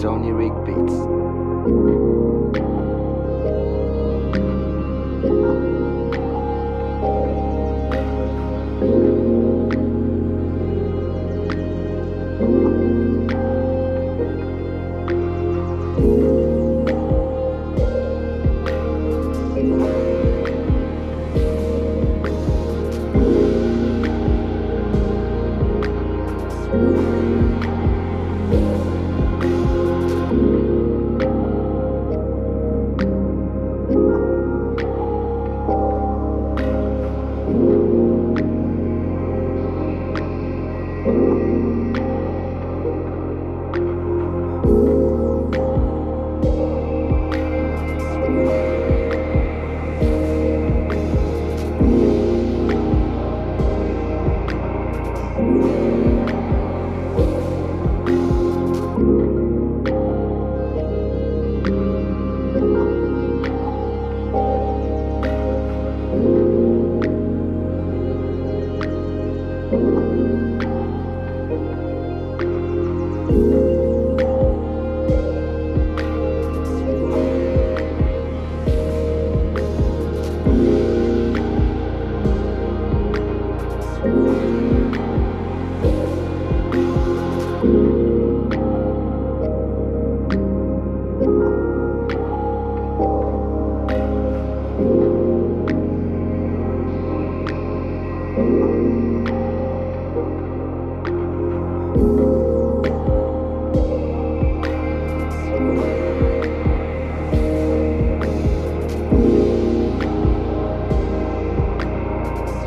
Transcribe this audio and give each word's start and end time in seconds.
Sony 0.00 0.32
Rig 0.32 0.54
Beats. 0.64 2.09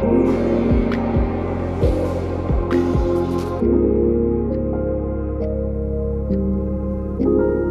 thank 0.04 0.28
you 7.28 7.63